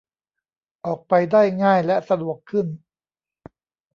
[0.85, 2.67] ออกไปได้ง่ายและสะดวกขึ้น